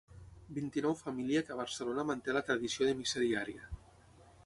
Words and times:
Vint-i-nou 0.57 0.95
família 1.01 1.45
que 1.49 1.53
a 1.55 1.59
Barcelona 1.61 2.07
manté 2.13 2.37
la 2.39 2.45
tradició 2.51 2.91
de 2.91 2.99
missa 3.03 3.27
diària—. 3.29 3.73